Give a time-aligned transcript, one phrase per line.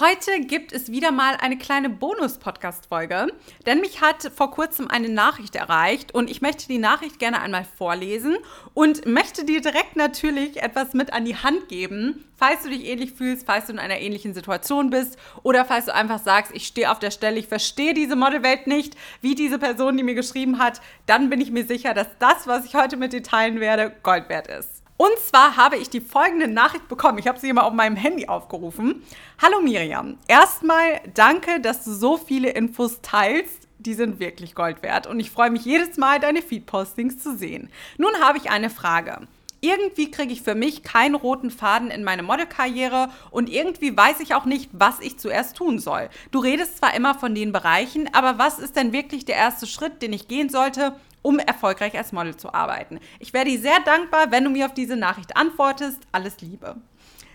[0.00, 3.28] Heute gibt es wieder mal eine kleine Bonus-Podcast-Folge,
[3.64, 7.64] denn mich hat vor kurzem eine Nachricht erreicht und ich möchte die Nachricht gerne einmal
[7.64, 8.36] vorlesen
[8.74, 13.12] und möchte dir direkt natürlich etwas mit an die Hand geben, falls du dich ähnlich
[13.12, 16.90] fühlst, falls du in einer ähnlichen Situation bist oder falls du einfach sagst, ich stehe
[16.90, 20.80] auf der Stelle, ich verstehe diese Modelwelt nicht, wie diese Person, die mir geschrieben hat,
[21.06, 24.28] dann bin ich mir sicher, dass das, was ich heute mit dir teilen werde, Gold
[24.28, 24.73] wert ist.
[24.96, 27.18] Und zwar habe ich die folgende Nachricht bekommen.
[27.18, 29.02] Ich habe sie immer auf meinem Handy aufgerufen.
[29.42, 30.18] Hallo Miriam.
[30.28, 33.66] Erstmal danke, dass du so viele Infos teilst.
[33.78, 37.70] Die sind wirklich Gold wert und ich freue mich jedes Mal, deine Feed-Postings zu sehen.
[37.98, 39.26] Nun habe ich eine Frage.
[39.60, 44.34] Irgendwie kriege ich für mich keinen roten Faden in meine Modelkarriere und irgendwie weiß ich
[44.34, 46.08] auch nicht, was ich zuerst tun soll.
[46.30, 50.02] Du redest zwar immer von den Bereichen, aber was ist denn wirklich der erste Schritt,
[50.02, 53.00] den ich gehen sollte, um erfolgreich als Model zu arbeiten.
[53.18, 55.98] Ich wäre dir sehr dankbar, wenn du mir auf diese Nachricht antwortest.
[56.12, 56.76] Alles Liebe.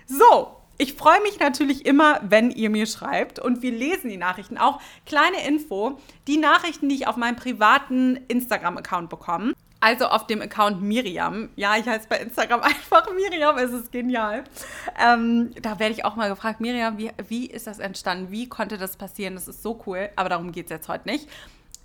[0.05, 4.59] So, ich freue mich natürlich immer, wenn ihr mir schreibt und wir lesen die Nachrichten
[4.59, 4.79] auch.
[5.07, 10.83] Kleine Info, die Nachrichten, die ich auf meinem privaten Instagram-Account bekomme, also auf dem Account
[10.83, 11.49] Miriam.
[11.55, 14.43] Ja, ich heiße bei Instagram einfach Miriam, es ist genial.
[15.03, 18.29] Ähm, da werde ich auch mal gefragt, Miriam, wie, wie ist das entstanden?
[18.29, 19.33] Wie konnte das passieren?
[19.33, 21.27] Das ist so cool, aber darum geht es jetzt heute nicht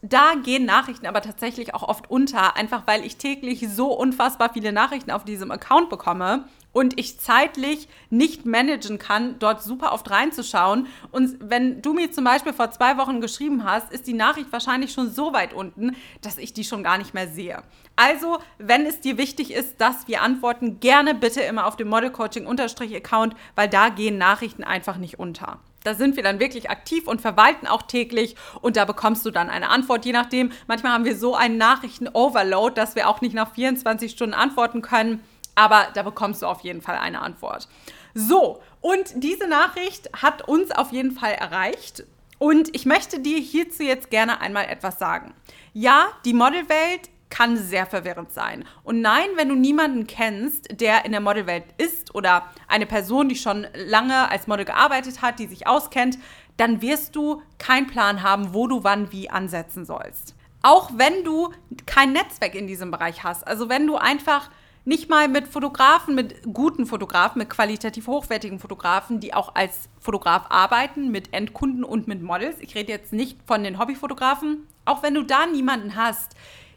[0.05, 4.71] da gehen Nachrichten aber tatsächlich auch oft unter, einfach weil ich täglich so unfassbar viele
[4.71, 10.89] Nachrichten auf diesem Account bekomme und ich zeitlich nicht managen kann, dort super oft reinzuschauen.
[11.11, 14.93] Und wenn du mir zum Beispiel vor zwei Wochen geschrieben hast, ist die Nachricht wahrscheinlich
[14.93, 17.63] schon so weit unten, dass ich die schon gar nicht mehr sehe.
[17.97, 22.11] Also, wenn es dir wichtig ist, dass wir antworten, gerne bitte immer auf dem Model
[22.11, 25.61] Coaching Account, weil da gehen Nachrichten einfach nicht unter.
[25.85, 29.51] Da sind wir dann wirklich aktiv und verwalten auch täglich und da bekommst du dann
[29.51, 30.51] eine Antwort, je nachdem.
[30.67, 35.23] Manchmal haben wir so einen Nachrichten-Overload, dass wir auch nicht nach 24 Stunden antworten können,
[35.55, 37.69] aber da bekommst du auf jeden Fall eine Antwort.
[38.15, 42.05] So, und diese Nachricht hat uns auf jeden Fall erreicht
[42.39, 45.35] und ich möchte dir hierzu jetzt gerne einmal etwas sagen.
[45.75, 48.65] Ja, die Modelwelt kann sehr verwirrend sein.
[48.85, 53.35] Und nein, wenn du niemanden kennst, der in der Modelwelt ist oder eine Person, die
[53.35, 56.17] schon lange als Model gearbeitet hat, die sich auskennt,
[56.59, 60.37] dann wirst du keinen Plan haben, wo du wann wie ansetzen sollst.
[60.63, 61.51] Auch wenn du
[61.87, 63.45] kein Netzwerk in diesem Bereich hast.
[63.45, 64.49] Also wenn du einfach
[64.85, 70.45] nicht mal mit Fotografen, mit guten Fotografen, mit qualitativ hochwertigen Fotografen, die auch als Fotograf
[70.51, 72.57] arbeiten, mit Endkunden und mit Models.
[72.61, 74.69] Ich rede jetzt nicht von den Hobbyfotografen.
[74.85, 76.37] Auch wenn du da niemanden hast,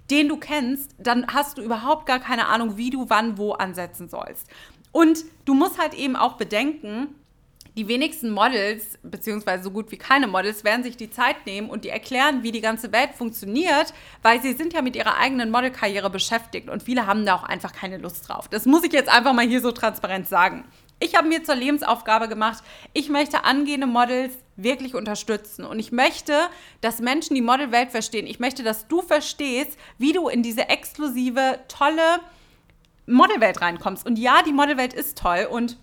[0.09, 4.09] den du kennst, dann hast du überhaupt gar keine Ahnung, wie du wann wo ansetzen
[4.09, 4.47] sollst.
[4.91, 7.15] Und du musst halt eben auch bedenken,
[7.77, 11.85] die wenigsten Models, beziehungsweise so gut wie keine Models, werden sich die Zeit nehmen und
[11.85, 16.09] die erklären, wie die ganze Welt funktioniert, weil sie sind ja mit ihrer eigenen Modelkarriere
[16.09, 18.47] beschäftigt und viele haben da auch einfach keine Lust drauf.
[18.47, 20.65] Das muss ich jetzt einfach mal hier so transparent sagen.
[20.99, 22.63] Ich habe mir zur Lebensaufgabe gemacht,
[22.93, 25.63] ich möchte angehende Models wirklich unterstützen.
[25.63, 26.33] Und ich möchte,
[26.81, 28.25] dass Menschen die Modelwelt verstehen.
[28.25, 32.19] Ich möchte, dass du verstehst, wie du in diese exklusive, tolle
[33.05, 34.05] Modelwelt reinkommst.
[34.05, 35.77] Und ja, die Modelwelt ist toll und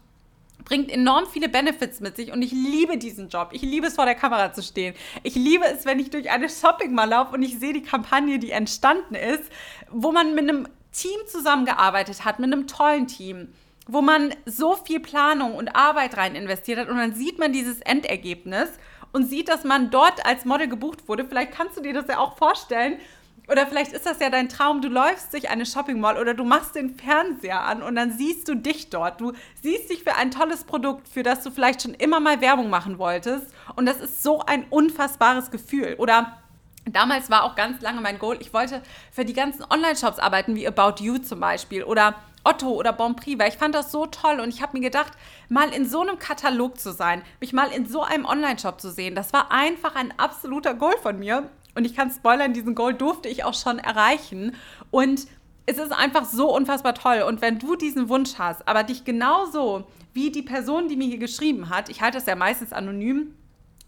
[0.64, 3.50] bringt enorm viele Benefits mit sich und ich liebe diesen Job.
[3.52, 4.94] Ich liebe es, vor der Kamera zu stehen.
[5.22, 8.38] Ich liebe es, wenn ich durch eine Shopping mal laufe und ich sehe die Kampagne,
[8.38, 9.44] die entstanden ist,
[9.91, 13.48] wo man mit einem Team zusammengearbeitet hat, mit einem tollen Team
[13.87, 17.81] wo man so viel Planung und Arbeit rein investiert hat und dann sieht man dieses
[17.81, 18.71] Endergebnis
[19.12, 21.25] und sieht, dass man dort als Model gebucht wurde.
[21.25, 22.99] Vielleicht kannst du dir das ja auch vorstellen.
[23.47, 26.44] Oder vielleicht ist das ja dein Traum, du läufst durch eine Shopping Mall oder du
[26.44, 29.21] machst den Fernseher an und dann siehst du dich dort.
[29.21, 32.71] Du siehst dich für ein tolles Produkt, für das du vielleicht schon immer mal Werbung
[32.71, 33.47] machen wolltest.
[33.77, 35.97] Und das ist so ein unfassbares Gefühl.
[35.99, 36.39] Oder
[36.91, 40.67] damals war auch ganz lange mein Goal, ich wollte für die ganzen Online-Shops arbeiten, wie
[40.67, 41.84] About You zum Beispiel.
[41.84, 45.12] Oder Otto oder Bonprix, weil ich fand das so toll und ich habe mir gedacht,
[45.49, 49.15] mal in so einem Katalog zu sein, mich mal in so einem Online-Shop zu sehen,
[49.15, 51.49] das war einfach ein absoluter Goal von mir.
[51.75, 54.55] Und ich kann spoilern, diesen Goal durfte ich auch schon erreichen.
[54.91, 55.27] Und
[55.66, 57.25] es ist einfach so unfassbar toll.
[57.27, 61.19] Und wenn du diesen Wunsch hast, aber dich genauso wie die Person, die mir hier
[61.19, 63.34] geschrieben hat, ich halte es ja meistens anonym,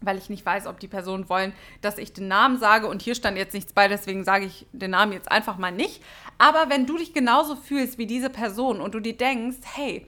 [0.01, 2.87] weil ich nicht weiß, ob die Personen wollen, dass ich den Namen sage.
[2.87, 6.01] Und hier stand jetzt nichts bei, deswegen sage ich den Namen jetzt einfach mal nicht.
[6.37, 10.05] Aber wenn du dich genauso fühlst wie diese Person und du dir denkst, hey,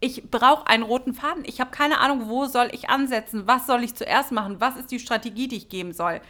[0.00, 3.82] ich brauche einen roten Faden, ich habe keine Ahnung, wo soll ich ansetzen, was soll
[3.82, 6.20] ich zuerst machen, was ist die Strategie, die ich geben soll,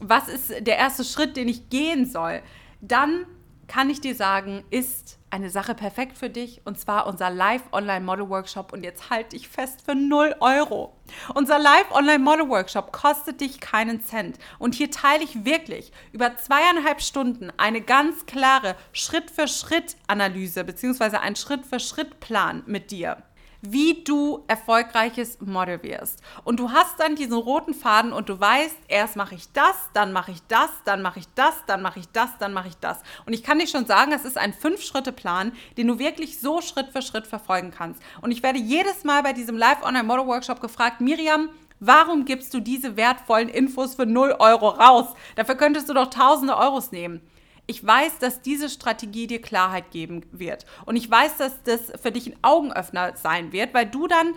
[0.00, 2.42] was ist der erste Schritt, den ich gehen soll,
[2.80, 3.26] dann
[3.68, 8.84] kann ich dir sagen, ist eine Sache perfekt für dich und zwar unser Live-Online-Model-Workshop und
[8.84, 10.94] jetzt halte dich fest für 0 Euro.
[11.34, 17.80] Unser Live-Online-Model-Workshop kostet dich keinen Cent und hier teile ich wirklich über zweieinhalb Stunden eine
[17.80, 21.16] ganz klare Schritt-für-Schritt-Analyse bzw.
[21.16, 23.16] einen Schritt-für-Schritt-Plan mit dir
[23.62, 26.20] wie du erfolgreiches Model wirst.
[26.44, 30.12] Und du hast dann diesen roten Faden und du weißt, erst mache ich das, dann
[30.12, 33.00] mache ich das, dann mache ich das, dann mache ich das, dann mache ich das.
[33.24, 36.88] Und ich kann dir schon sagen, es ist ein Fünf-Schritte-Plan, den du wirklich so Schritt
[36.88, 38.02] für Schritt verfolgen kannst.
[38.20, 41.48] Und ich werde jedes Mal bei diesem Live-Online-Model-Workshop gefragt, Miriam,
[41.84, 45.06] Warum gibst du diese wertvollen Infos für 0 Euro raus?
[45.34, 47.20] Dafür könntest du doch tausende Euros nehmen.
[47.66, 50.66] Ich weiß, dass diese Strategie dir Klarheit geben wird.
[50.84, 54.34] Und ich weiß, dass das für dich ein Augenöffner sein wird, weil du dann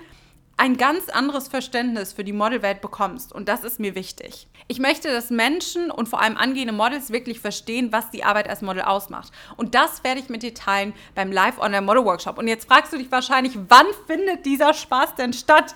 [0.58, 3.34] ein ganz anderes Verständnis für die Modelwelt bekommst.
[3.34, 4.48] Und das ist mir wichtig.
[4.68, 8.62] Ich möchte, dass Menschen und vor allem angehende Models wirklich verstehen, was die Arbeit als
[8.62, 9.34] Model ausmacht.
[9.58, 12.38] Und das werde ich mit dir teilen beim Live-Online-Model-Workshop.
[12.38, 15.76] Und jetzt fragst du dich wahrscheinlich, wann findet dieser Spaß denn statt?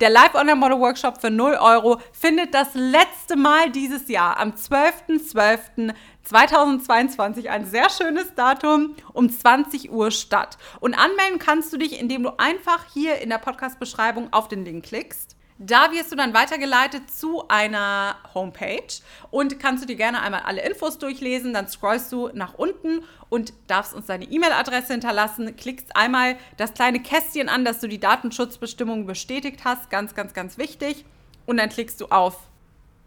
[0.00, 7.88] Der Live-Online-Model-Workshop für 0 Euro findet das letzte Mal dieses Jahr am 12.12.2022, ein sehr
[7.88, 10.58] schönes Datum, um 20 Uhr statt.
[10.80, 14.84] Und anmelden kannst du dich, indem du einfach hier in der Podcast-Beschreibung auf den Link
[14.84, 15.35] klickst.
[15.58, 18.82] Da wirst du dann weitergeleitet zu einer Homepage
[19.30, 21.54] und kannst du dir gerne einmal alle Infos durchlesen.
[21.54, 25.56] Dann scrollst du nach unten und darfst uns deine E-Mail-Adresse hinterlassen.
[25.56, 29.88] Klickst einmal das kleine Kästchen an, dass du die Datenschutzbestimmungen bestätigt hast.
[29.88, 31.06] Ganz, ganz, ganz wichtig.
[31.46, 32.36] Und dann klickst du auf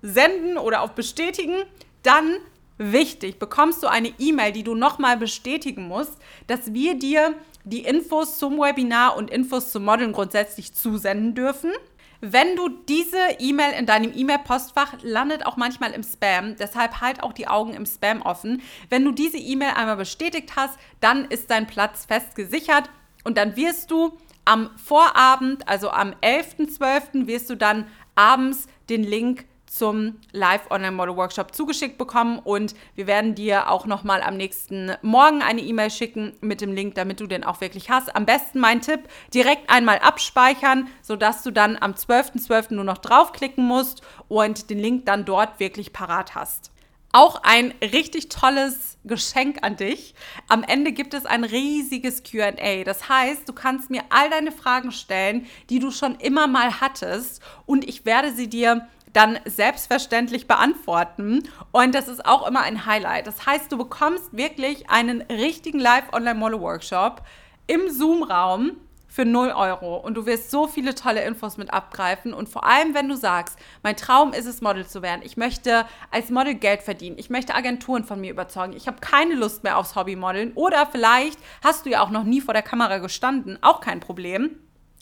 [0.01, 1.55] Senden oder auf Bestätigen.
[2.01, 2.37] Dann
[2.79, 6.13] wichtig, bekommst du eine E-Mail, die du nochmal bestätigen musst,
[6.47, 11.71] dass wir dir die Infos zum Webinar und Infos zum Modeln grundsätzlich zusenden dürfen.
[12.21, 17.31] Wenn du diese E-Mail in deinem E-Mail-Postfach landet auch manchmal im Spam, deshalb halt auch
[17.31, 18.61] die Augen im Spam offen.
[18.89, 22.89] Wenn du diese E-Mail einmal bestätigt hast, dann ist dein Platz fest gesichert
[23.23, 29.45] und dann wirst du am Vorabend, also am 11.12., wirst du dann abends den Link
[29.69, 35.91] zum Live-Online-Model-Workshop zugeschickt bekommen und wir werden dir auch nochmal am nächsten Morgen eine E-Mail
[35.91, 38.15] schicken mit dem Link, damit du den auch wirklich hast.
[38.15, 39.01] Am besten mein Tipp,
[39.33, 42.49] direkt einmal abspeichern, sodass du dann am 12.12.
[42.49, 42.73] .12.
[42.73, 46.71] nur noch draufklicken musst und den Link dann dort wirklich parat hast.
[47.11, 50.13] Auch ein richtig tolles Geschenk an dich.
[50.47, 52.83] Am Ende gibt es ein riesiges QA.
[52.83, 57.41] Das heißt, du kannst mir all deine Fragen stellen, die du schon immer mal hattest
[57.65, 61.43] und ich werde sie dir dann selbstverständlich beantworten.
[61.71, 63.27] Und das ist auch immer ein Highlight.
[63.27, 67.21] Das heißt, du bekommst wirklich einen richtigen Live-Online-Model-Workshop
[67.67, 68.77] im Zoom-Raum
[69.07, 69.97] für 0 Euro.
[69.97, 72.33] Und du wirst so viele tolle Infos mit abgreifen.
[72.33, 75.85] Und vor allem, wenn du sagst, mein Traum ist es, Model zu werden, ich möchte
[76.11, 79.77] als Model Geld verdienen, ich möchte Agenturen von mir überzeugen, ich habe keine Lust mehr
[79.77, 83.81] aufs Hobbymodeln oder vielleicht hast du ja auch noch nie vor der Kamera gestanden, auch
[83.81, 84.59] kein Problem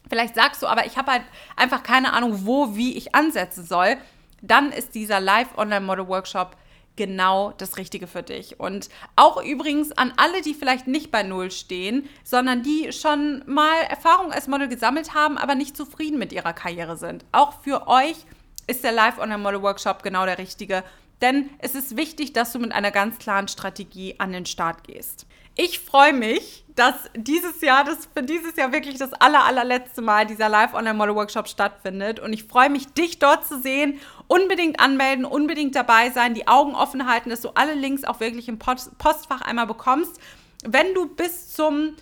[0.09, 1.23] Vielleicht sagst du aber, ich habe halt
[1.55, 3.97] einfach keine Ahnung, wo, wie ich ansetzen soll.
[4.41, 6.55] Dann ist dieser Live-Online-Model-Workshop
[6.97, 8.59] genau das Richtige für dich.
[8.59, 13.81] Und auch übrigens an alle, die vielleicht nicht bei Null stehen, sondern die schon mal
[13.89, 17.23] Erfahrung als Model gesammelt haben, aber nicht zufrieden mit ihrer Karriere sind.
[17.31, 18.17] Auch für euch
[18.65, 20.83] ist der Live-Online-Model-Workshop genau der richtige.
[21.21, 25.25] Denn es ist wichtig, dass du mit einer ganz klaren Strategie an den Start gehst.
[25.55, 30.27] Ich freue mich, dass dieses Jahr, das für dieses Jahr wirklich das aller, allerletzte Mal
[30.27, 32.19] dieser Live-Online-Model-Workshop stattfindet.
[32.19, 33.99] Und ich freue mich, dich dort zu sehen.
[34.27, 38.47] Unbedingt anmelden, unbedingt dabei sein, die Augen offen halten, dass du alle Links auch wirklich
[38.47, 40.21] im Postfach einmal bekommst.
[40.63, 41.95] Wenn du bis zum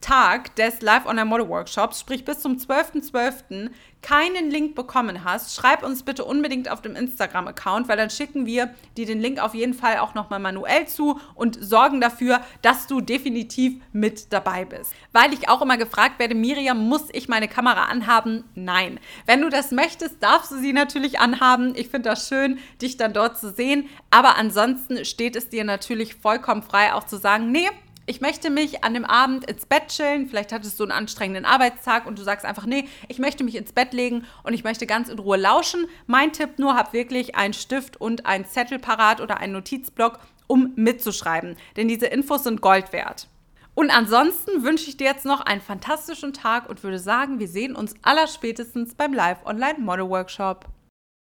[0.00, 3.70] Tag des Live-Online-Model-Workshops, sprich bis zum 12.12., .12.,
[4.02, 8.74] keinen Link bekommen hast, schreib uns bitte unbedingt auf dem Instagram-Account, weil dann schicken wir
[8.96, 13.00] dir den Link auf jeden Fall auch nochmal manuell zu und sorgen dafür, dass du
[13.00, 14.92] definitiv mit dabei bist.
[15.12, 18.44] Weil ich auch immer gefragt werde, Miriam, muss ich meine Kamera anhaben?
[18.54, 18.98] Nein.
[19.26, 21.74] Wenn du das möchtest, darfst du sie natürlich anhaben.
[21.76, 23.88] Ich finde das schön, dich dann dort zu sehen.
[24.10, 27.68] Aber ansonsten steht es dir natürlich vollkommen frei, auch zu sagen, nee,
[28.10, 30.26] ich möchte mich an dem Abend ins Bett chillen.
[30.26, 33.72] Vielleicht hattest du einen anstrengenden Arbeitstag und du sagst einfach, nee, ich möchte mich ins
[33.72, 35.86] Bett legen und ich möchte ganz in Ruhe lauschen.
[36.08, 40.72] Mein Tipp nur, hab wirklich einen Stift und einen Zettel parat oder einen Notizblock, um
[40.74, 41.54] mitzuschreiben.
[41.76, 43.28] Denn diese Infos sind Gold wert.
[43.76, 47.76] Und ansonsten wünsche ich dir jetzt noch einen fantastischen Tag und würde sagen, wir sehen
[47.76, 50.66] uns allerspätestens beim Live Online Model Workshop.